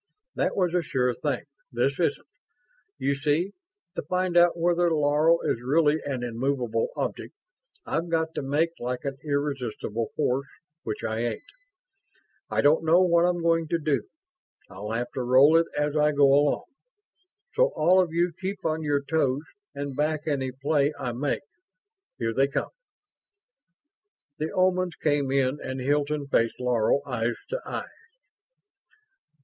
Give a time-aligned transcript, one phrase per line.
[0.33, 1.43] "That was a sure thing.
[1.71, 2.25] This isn't.
[2.97, 3.51] You see,
[3.93, 7.35] to find out whether Laro is really an immovable object,
[7.85, 10.47] I've got to make like an irresistible force,
[10.81, 11.43] which I ain't.
[12.49, 14.09] I don't know what I'm going to do;
[14.71, 16.65] I'll have to roll it as I go along.
[17.53, 19.43] So all of you keep on your toes
[19.75, 21.43] and back any play I make.
[22.17, 22.71] Here they come."
[24.39, 28.07] The Omans came in and Hilton faced Laro, eyes to eyes.